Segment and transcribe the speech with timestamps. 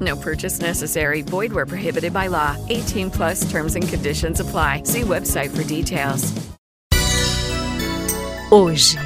[0.00, 1.22] No purchase necessary.
[1.22, 2.56] Void where prohibited by law.
[2.68, 4.84] 18 plus terms and conditions apply.
[4.84, 6.32] See website for details.
[8.50, 8.98] Hoje,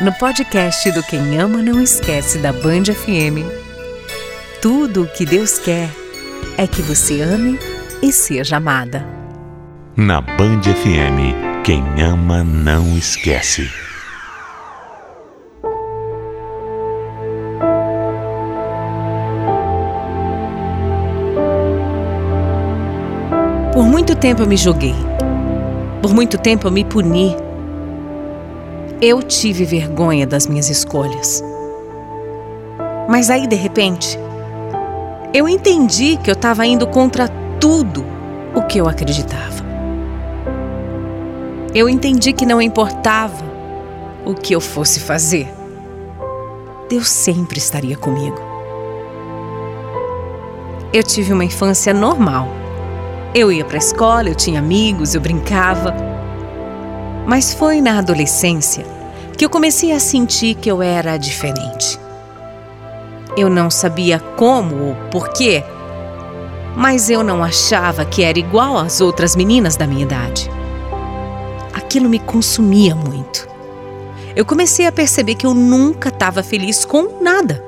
[0.00, 3.40] no podcast do Quem Ama Não Esquece da Band FM,
[4.60, 5.88] tudo o que Deus quer
[6.58, 7.58] é que você ame
[8.02, 9.06] e seja amada.
[9.96, 13.70] Na Band FM, quem ama não esquece.
[23.82, 24.94] Por muito tempo eu me joguei.
[26.00, 27.36] Por muito tempo eu me puni.
[29.00, 31.42] Eu tive vergonha das minhas escolhas.
[33.08, 34.16] Mas aí, de repente,
[35.34, 37.26] eu entendi que eu estava indo contra
[37.58, 38.06] tudo
[38.54, 39.64] o que eu acreditava.
[41.74, 43.44] Eu entendi que não importava
[44.24, 45.52] o que eu fosse fazer,
[46.88, 48.38] Deus sempre estaria comigo.
[50.92, 52.61] Eu tive uma infância normal.
[53.34, 55.96] Eu ia para a escola, eu tinha amigos, eu brincava.
[57.26, 58.84] Mas foi na adolescência
[59.38, 61.98] que eu comecei a sentir que eu era diferente.
[63.34, 65.64] Eu não sabia como ou porquê,
[66.76, 70.50] mas eu não achava que era igual às outras meninas da minha idade.
[71.72, 73.48] Aquilo me consumia muito.
[74.36, 77.64] Eu comecei a perceber que eu nunca estava feliz com nada.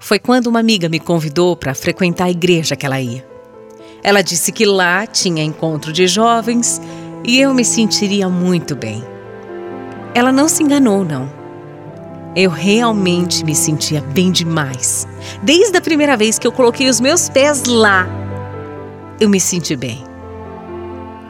[0.00, 3.35] Foi quando uma amiga me convidou para frequentar a igreja que ela ia.
[4.06, 6.80] Ela disse que lá tinha encontro de jovens
[7.24, 9.04] e eu me sentiria muito bem.
[10.14, 11.28] Ela não se enganou, não.
[12.36, 15.08] Eu realmente me sentia bem demais.
[15.42, 18.06] Desde a primeira vez que eu coloquei os meus pés lá,
[19.18, 20.04] eu me senti bem.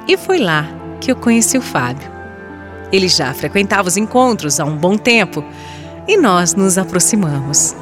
[0.07, 0.69] E foi lá
[1.01, 2.13] que eu conheci o Fábio.
[2.93, 5.43] Ele já frequentava os encontros há um bom tempo
[6.07, 7.75] e nós nos aproximamos.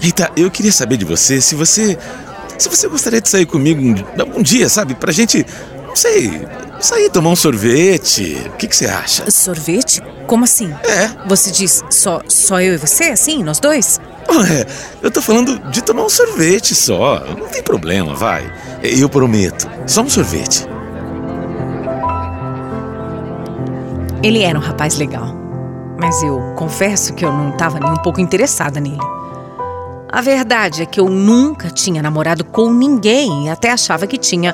[0.00, 1.96] Rita, eu queria saber de você se você.
[2.58, 4.94] Se você gostaria de sair comigo um, algum dia, sabe?
[4.94, 5.46] Pra gente.
[5.86, 6.46] Não sei.
[6.80, 8.42] Sair tomar um sorvete.
[8.46, 9.30] O que, que você acha?
[9.30, 10.00] Sorvete?
[10.26, 10.72] Como assim?
[10.84, 11.28] É.
[11.28, 14.00] Você diz só, só eu e você, assim, nós dois?
[14.30, 14.66] Ué,
[15.02, 17.22] eu tô falando de tomar um sorvete só.
[17.38, 18.50] Não tem problema, vai.
[18.82, 19.68] Eu prometo.
[19.86, 20.66] Só um sorvete.
[24.22, 25.34] Ele era um rapaz legal,
[25.98, 29.19] mas eu confesso que eu não estava nem um pouco interessada nele.
[30.12, 34.52] A verdade é que eu nunca tinha namorado com ninguém e até achava que tinha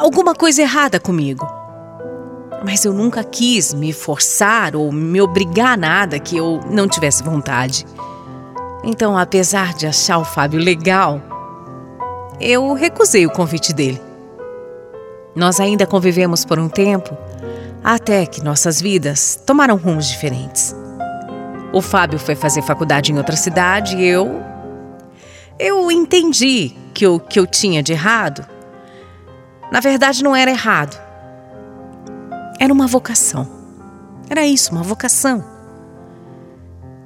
[0.00, 1.46] alguma coisa errada comigo.
[2.64, 7.22] Mas eu nunca quis me forçar ou me obrigar a nada que eu não tivesse
[7.22, 7.84] vontade.
[8.82, 11.20] Então, apesar de achar o Fábio legal,
[12.40, 14.00] eu recusei o convite dele.
[15.36, 17.16] Nós ainda convivemos por um tempo,
[17.84, 20.74] até que nossas vidas tomaram rumos diferentes.
[21.70, 24.50] O Fábio foi fazer faculdade em outra cidade e eu.
[25.62, 28.46] Eu entendi que o que eu tinha de errado,
[29.70, 30.98] na verdade, não era errado.
[32.58, 33.46] Era uma vocação.
[34.30, 35.44] Era isso, uma vocação.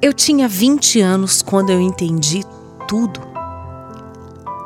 [0.01, 2.45] Eu tinha 20 anos quando eu entendi
[2.87, 3.21] tudo.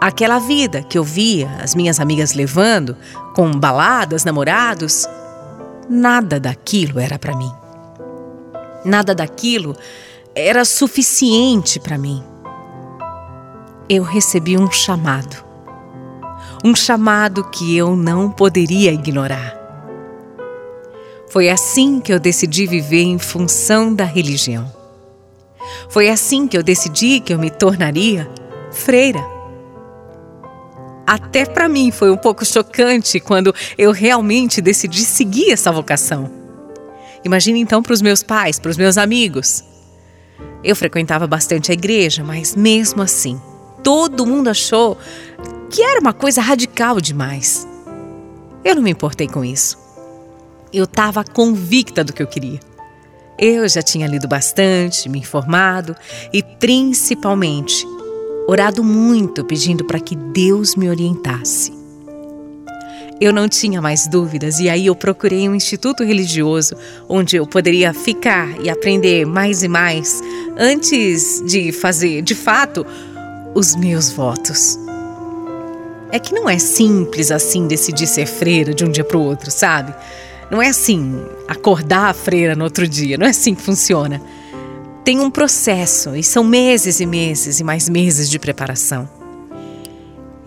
[0.03, 2.95] Aquela vida que eu via as minhas amigas levando,
[3.35, 5.07] com baladas, namorados,
[5.89, 7.51] nada daquilo era para mim.
[8.85, 9.75] Nada daquilo
[10.35, 12.23] era suficiente para mim.
[13.91, 15.49] Eu recebi um chamado.
[16.63, 19.57] um chamado que eu não poderia ignorar.
[21.31, 24.71] Foi assim que eu decidi viver em função da religião.
[25.89, 28.29] Foi assim que eu decidi que eu me tornaria
[28.71, 29.25] freira.
[31.07, 36.31] Até para mim foi um pouco chocante quando eu realmente decidi seguir essa vocação.
[37.25, 39.65] Imagine então para os meus pais, para os meus amigos.
[40.63, 43.41] Eu frequentava bastante a igreja, mas mesmo assim,
[43.83, 44.97] todo mundo achou
[45.71, 47.67] que era uma coisa radical demais.
[48.65, 49.79] Eu não me importei com isso.
[50.73, 52.61] Eu estava convicta do que eu queria.
[53.39, 55.95] Eu já tinha lido bastante, me informado
[56.33, 57.87] e, principalmente,
[58.49, 61.73] orado muito pedindo para que Deus me orientasse.
[63.21, 66.77] Eu não tinha mais dúvidas e aí eu procurei um instituto religioso
[67.09, 70.23] onde eu poderia ficar e aprender mais e mais
[70.57, 72.87] antes de fazer, de fato,
[73.59, 74.79] os meus votos.
[76.13, 79.51] É que não é simples assim decidir ser freira de um dia para o outro,
[79.51, 79.93] sabe?
[80.49, 84.23] Não é assim, acordar a freira no outro dia, não é assim que funciona.
[85.05, 89.09] Tem um processo e são meses e meses e mais meses de preparação.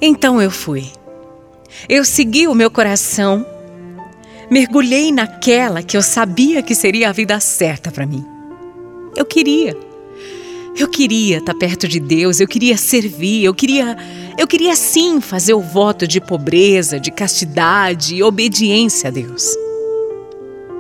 [0.02, 0.90] Então eu fui.
[1.90, 3.46] Eu segui o meu coração,
[4.50, 8.26] mergulhei naquela que eu sabia que seria a vida certa para mim.
[9.16, 9.91] Eu queria.
[10.76, 13.98] Eu queria estar perto de Deus, eu queria servir, eu queria,
[14.38, 19.46] eu queria sim fazer o voto de pobreza, de castidade e obediência a Deus.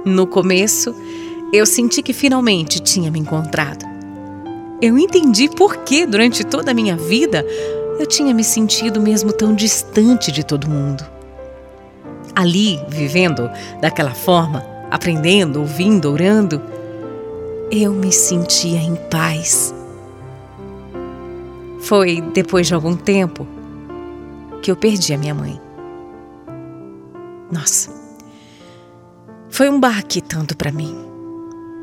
[0.05, 0.95] No começo,
[1.53, 3.85] eu senti que finalmente tinha me encontrado.
[4.81, 7.45] Eu entendi por que durante toda a minha vida
[7.99, 11.03] eu tinha me sentido mesmo tão distante de todo mundo.
[12.33, 13.49] Ali, vivendo
[13.79, 16.61] daquela forma, aprendendo, ouvindo, orando,
[17.69, 19.75] eu me sentia em paz.
[21.81, 23.47] Foi depois de algum tempo
[24.61, 25.59] que eu perdi a minha mãe.
[27.51, 27.91] Nossa,
[29.49, 30.95] foi um baque tanto para mim.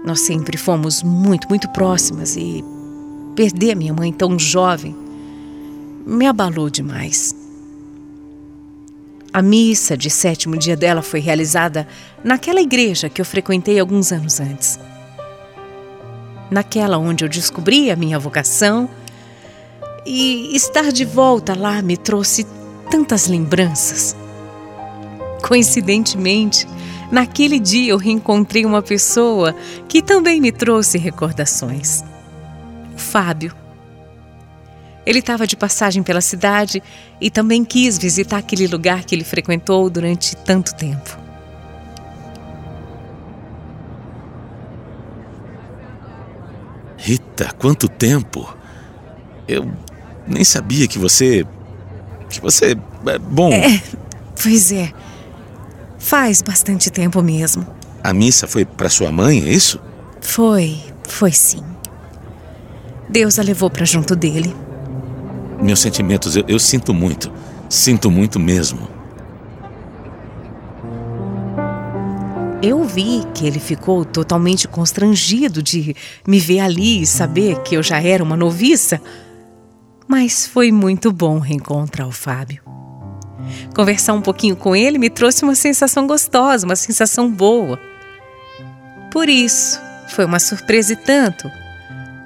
[0.04, 2.64] Nós sempre fomos muito, muito próximas e
[3.34, 4.96] perder a minha mãe tão jovem
[6.06, 7.36] me abalou demais.
[9.30, 11.86] A missa de sétimo dia dela foi realizada
[12.24, 14.80] naquela igreja que eu frequentei alguns anos antes.
[16.50, 18.88] Naquela onde eu descobri a minha vocação
[20.08, 22.46] e estar de volta lá me trouxe
[22.90, 24.16] tantas lembranças.
[25.46, 26.66] Coincidentemente,
[27.12, 29.54] naquele dia eu reencontrei uma pessoa
[29.86, 32.02] que também me trouxe recordações.
[32.94, 33.54] O Fábio.
[35.04, 36.82] Ele estava de passagem pela cidade
[37.20, 41.18] e também quis visitar aquele lugar que ele frequentou durante tanto tempo.
[46.96, 48.56] Rita, quanto tempo!
[49.46, 49.70] Eu
[50.28, 51.46] nem sabia que você.
[52.28, 52.76] que você.
[53.06, 53.52] É, bom.
[53.52, 53.80] É,
[54.42, 54.92] pois é.
[55.98, 57.66] Faz bastante tempo mesmo.
[58.02, 59.80] A missa foi para sua mãe, é isso?
[60.20, 61.62] Foi, foi sim.
[63.08, 64.54] Deus a levou para junto dele.
[65.60, 67.32] Meus sentimentos, eu, eu sinto muito.
[67.68, 68.88] Sinto muito mesmo.
[72.62, 75.94] Eu vi que ele ficou totalmente constrangido de
[76.26, 79.00] me ver ali e saber que eu já era uma noviça.
[80.08, 82.62] Mas foi muito bom reencontrar o Fábio.
[83.74, 87.78] Conversar um pouquinho com ele me trouxe uma sensação gostosa, uma sensação boa.
[89.12, 89.78] Por isso,
[90.08, 91.50] foi uma surpresa e tanto.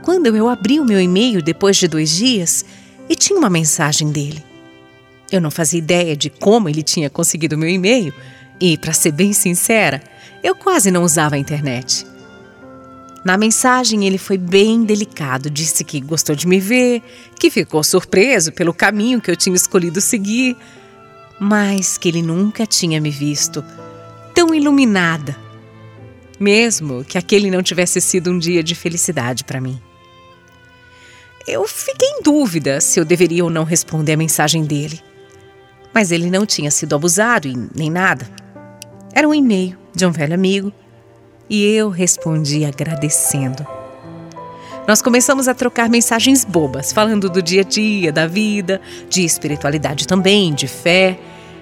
[0.02, 2.64] Quando eu abri o meu e-mail depois de dois dias,
[3.08, 4.42] e tinha uma mensagem dele.
[5.30, 8.14] Eu não fazia ideia de como ele tinha conseguido meu e-mail
[8.60, 10.02] e, para ser bem sincera,
[10.42, 12.06] eu quase não usava a internet.
[13.24, 17.02] Na mensagem, ele foi bem delicado, disse que gostou de me ver,
[17.38, 20.56] que ficou surpreso pelo caminho que eu tinha escolhido seguir,
[21.38, 23.64] mas que ele nunca tinha me visto
[24.34, 25.36] tão iluminada,
[26.38, 29.80] mesmo que aquele não tivesse sido um dia de felicidade para mim.
[31.46, 35.00] Eu fiquei em dúvida se eu deveria ou não responder a mensagem dele.
[35.92, 38.28] Mas ele não tinha sido abusado e nem nada.
[39.12, 40.72] Era um e-mail de um velho amigo
[41.52, 43.66] e eu respondi agradecendo.
[44.88, 50.08] Nós começamos a trocar mensagens bobas, falando do dia a dia, da vida, de espiritualidade
[50.08, 51.18] também, de fé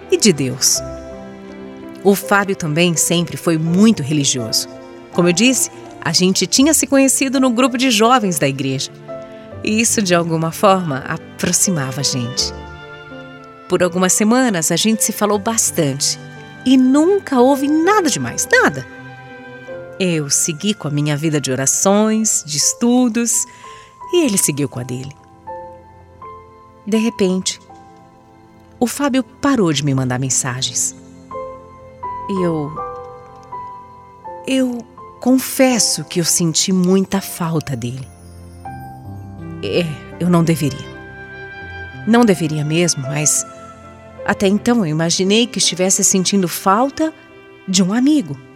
[0.09, 0.80] e de Deus.
[2.04, 4.68] O Fábio também sempre foi muito religioso.
[5.12, 8.92] Como eu disse, a gente tinha se conhecido no grupo de jovens da igreja
[9.64, 12.54] e isso de alguma forma aproximava a gente.
[13.68, 16.16] Por algumas semanas a gente se falou bastante
[16.64, 19.00] e nunca houve nada demais, nada.
[20.02, 23.45] Eu segui com a minha vida de orações, de estudos
[24.14, 25.14] e ele seguiu com a dele.
[26.87, 27.61] De repente,
[28.80, 30.97] o Fábio parou de me mandar mensagens.
[32.30, 32.73] E eu.
[34.47, 34.78] Eu
[35.21, 38.09] confesso que eu senti muita falta dele.
[39.62, 39.85] É,
[40.19, 40.88] eu não deveria.
[42.09, 43.45] Não deveria mesmo, mas
[44.25, 47.12] até então eu imaginei que estivesse sentindo falta
[47.69, 48.49] de um amigo.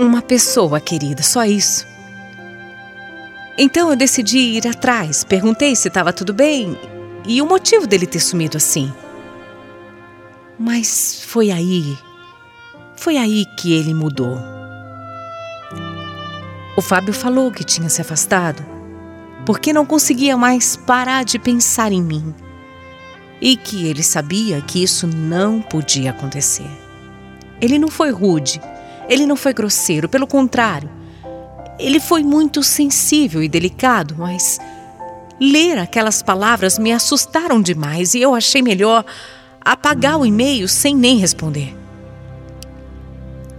[0.00, 1.86] Uma pessoa querida, só isso.
[3.58, 6.74] Então eu decidi ir atrás, perguntei se estava tudo bem
[7.26, 8.90] e o motivo dele ter sumido assim.
[10.58, 11.98] Mas foi aí,
[12.96, 14.38] foi aí que ele mudou.
[16.78, 18.64] O Fábio falou que tinha se afastado
[19.44, 22.34] porque não conseguia mais parar de pensar em mim
[23.38, 26.70] e que ele sabia que isso não podia acontecer.
[27.60, 28.58] Ele não foi rude,
[29.08, 30.90] ele não foi grosseiro, pelo contrário,
[31.80, 34.60] ele foi muito sensível e delicado, mas
[35.40, 39.04] ler aquelas palavras me assustaram demais e eu achei melhor
[39.62, 41.74] apagar o e-mail sem nem responder.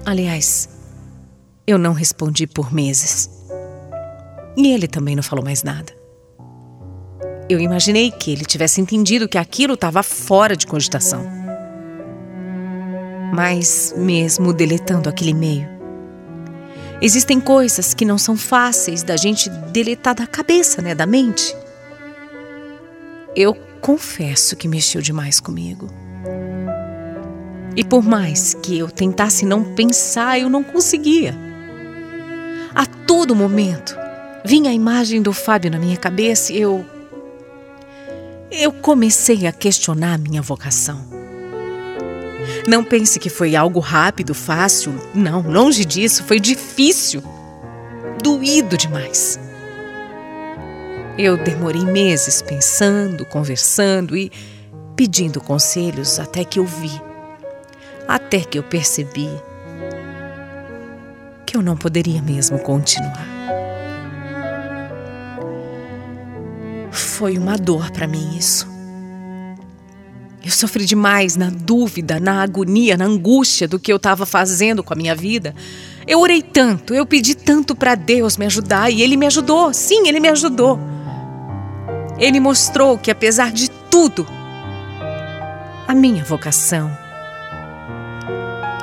[0.05, 0.69] Aliás,
[1.65, 3.29] eu não respondi por meses.
[4.55, 5.93] E ele também não falou mais nada.
[7.49, 11.40] Eu imaginei que ele tivesse entendido que aquilo estava fora de cogitação.
[13.31, 15.67] Mas, mesmo deletando aquele e-mail,
[17.01, 21.55] existem coisas que não são fáceis da gente deletar da cabeça, né, da mente.
[23.35, 25.87] Eu confesso que mexeu demais comigo.
[27.75, 31.33] E por mais que eu tentasse não pensar, eu não conseguia.
[32.75, 33.95] A todo momento
[34.43, 36.85] vinha a imagem do Fábio na minha cabeça e eu
[38.51, 41.20] eu comecei a questionar minha vocação.
[42.67, 44.93] Não pense que foi algo rápido, fácil.
[45.13, 47.23] Não, longe disso, foi difícil.
[48.21, 49.39] Doído demais.
[51.17, 54.31] Eu demorei meses pensando, conversando e
[54.95, 56.91] pedindo conselhos até que eu vi,
[58.07, 59.29] até que eu percebi
[61.45, 63.27] que eu não poderia mesmo continuar.
[66.91, 68.70] Foi uma dor para mim isso.
[70.51, 74.93] Eu sofri demais na dúvida, na agonia, na angústia do que eu estava fazendo com
[74.93, 75.55] a minha vida.
[76.05, 79.73] Eu orei tanto, eu pedi tanto para Deus me ajudar e Ele me ajudou.
[79.73, 80.77] Sim, Ele me ajudou.
[82.19, 84.27] Ele mostrou que, apesar de tudo,
[85.87, 86.91] a minha vocação,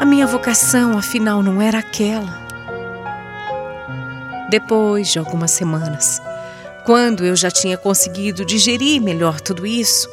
[0.01, 2.49] a minha vocação, afinal, não era aquela.
[4.49, 6.19] Depois de algumas semanas,
[6.87, 10.09] quando eu já tinha conseguido digerir melhor tudo isso,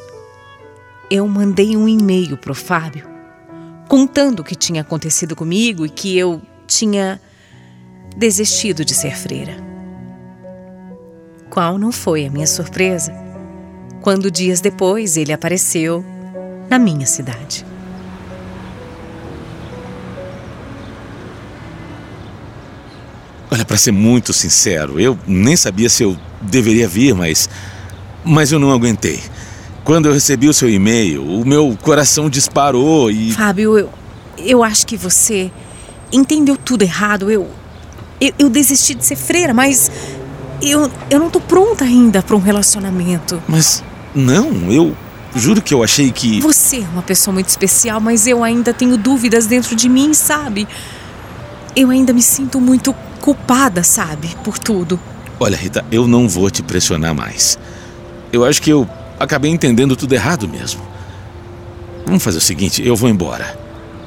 [1.10, 3.08] eu mandei um e-mail para o Fábio
[3.88, 7.20] contando o que tinha acontecido comigo e que eu tinha
[8.16, 9.56] desistido de ser freira.
[11.48, 13.14] Qual não foi a minha surpresa
[14.02, 16.04] quando dias depois ele apareceu
[16.68, 17.64] na minha cidade.
[23.50, 27.48] Olha, para ser muito sincero, eu nem sabia se eu deveria vir, mas.
[28.24, 29.22] Mas eu não aguentei.
[29.86, 33.30] Quando eu recebi o seu e-mail, o meu coração disparou e.
[33.30, 33.88] Fábio, eu,
[34.36, 35.48] eu acho que você
[36.12, 37.30] entendeu tudo errado.
[37.30, 37.48] Eu,
[38.20, 39.88] eu, eu desisti de ser freira, mas
[40.60, 43.40] eu, eu não tô pronta ainda para um relacionamento.
[43.46, 44.92] Mas não, eu
[45.36, 46.40] juro que eu achei que.
[46.40, 50.66] Você é uma pessoa muito especial, mas eu ainda tenho dúvidas dentro de mim, sabe?
[51.76, 54.98] Eu ainda me sinto muito culpada, sabe, por tudo.
[55.38, 57.56] Olha, Rita, eu não vou te pressionar mais.
[58.32, 60.80] Eu acho que eu acabei entendendo tudo errado mesmo.
[62.04, 63.58] Vamos fazer o seguinte: eu vou embora.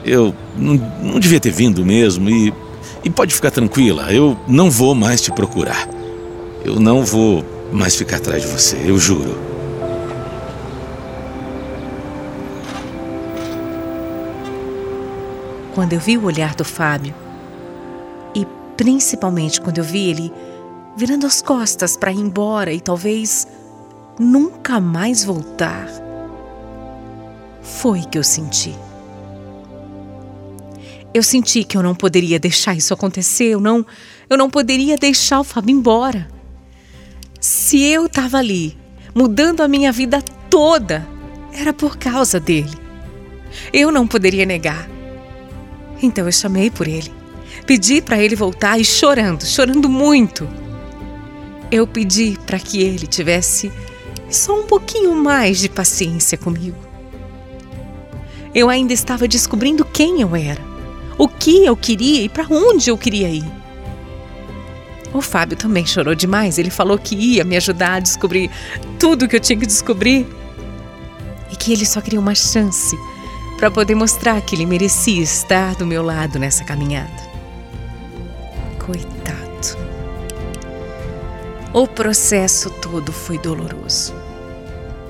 [0.06, 2.54] Eu não, não devia ter vindo mesmo e.
[3.02, 5.88] E pode ficar tranquila, eu não vou mais te procurar.
[6.66, 9.38] Eu não vou mais ficar atrás de você, eu juro.
[15.74, 17.16] Quando eu vi o olhar do Fábio,
[18.36, 20.34] e principalmente quando eu vi ele
[20.98, 23.48] virando as costas para ir embora e talvez
[24.20, 25.88] nunca mais voltar.
[27.62, 28.76] Foi que eu senti.
[31.14, 33.86] Eu senti que eu não poderia deixar isso acontecer, eu não,
[34.30, 36.28] eu não poderia deixar o Fábio embora.
[37.40, 38.78] Se eu estava ali,
[39.16, 41.08] mudando a minha vida toda,
[41.54, 42.78] era por causa dele.
[43.74, 44.88] Eu não poderia negar.
[46.04, 47.12] Então eu chamei por ele.
[47.66, 50.48] Pedi para ele voltar e chorando, chorando muito
[51.72, 53.72] eu pedi para que ele tivesse
[54.30, 56.78] só um pouquinho mais de paciência comigo.
[58.54, 60.62] Eu ainda estava descobrindo quem eu era,
[61.18, 63.60] o que eu queria e para onde eu queria ir.
[65.14, 66.58] O Fábio também chorou demais.
[66.58, 68.50] Ele falou que ia me ajudar a descobrir
[68.98, 70.28] tudo que eu tinha que descobrir.
[71.52, 72.96] e que ele só queria uma chance
[73.58, 77.30] para poder mostrar que ele merecia estar do meu lado nessa caminhada.
[78.78, 79.19] Coitado.
[81.72, 84.16] O processo todo foi doloroso.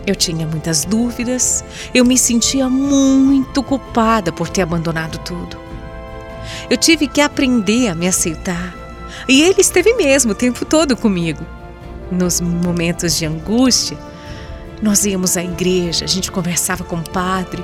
[0.06, 1.64] Eu tinha muitas dúvidas,
[1.94, 5.58] eu me sentia muito culpada por ter abandonado tudo.
[6.70, 8.76] Eu tive que aprender a me aceitar.
[9.28, 11.46] E ele esteve mesmo o tempo todo comigo.
[12.12, 13.98] Nos momentos de angústia,
[14.82, 17.64] nós íamos à igreja, a gente conversava com o padre.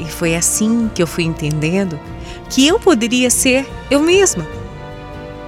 [0.00, 1.98] E foi assim que eu fui entendendo
[2.50, 4.44] que eu poderia ser eu mesma.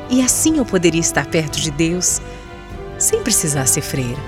[0.08, 2.20] E assim eu poderia estar perto de Deus
[2.98, 4.20] sem precisar ser freira.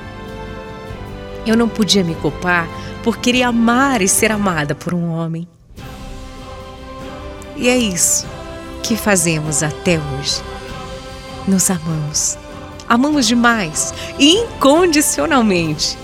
[1.46, 2.68] Eu não podia me culpar
[3.02, 5.48] por querer amar e ser amada por um homem.
[7.56, 8.26] E é isso
[8.82, 10.42] que fazemos até hoje.
[11.46, 12.38] Nos amamos.
[12.88, 15.96] Amamos demais, incondicionalmente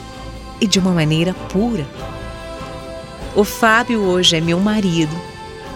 [0.61, 1.87] e de uma maneira pura.
[3.35, 5.15] O Fábio hoje é meu marido,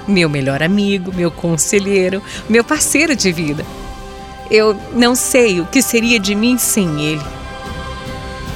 [0.07, 3.67] meu melhor amigo, meu conselheiro, meu parceiro de vida.
[4.51, 7.23] Eu não sei o que seria de mim sem ele.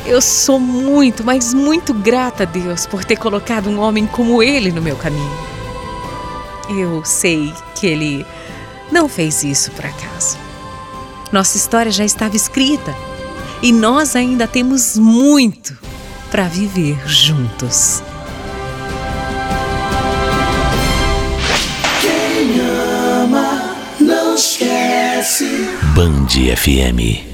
[0.06, 4.70] Eu sou muito, mas muito grata a Deus por ter colocado um homem como ele
[4.70, 5.32] no meu caminho.
[6.68, 8.26] Eu sei que ele
[8.90, 10.36] não fez isso por acaso.
[11.32, 12.94] Nossa história já estava escrita
[13.62, 15.76] e nós ainda temos muito
[16.30, 18.02] para viver juntos.
[25.96, 27.33] Band FM.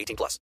[0.01, 0.39] 18 plus.